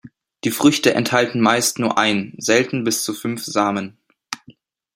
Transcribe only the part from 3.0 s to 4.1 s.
zu fünf Samen.